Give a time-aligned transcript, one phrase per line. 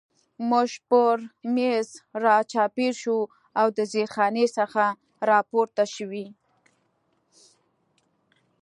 [0.49, 1.15] موږ پر
[1.55, 1.89] مېز
[2.23, 3.19] را چاپېر شو
[3.59, 4.85] او د زیرخانې څخه
[5.29, 6.27] را پورته شوي.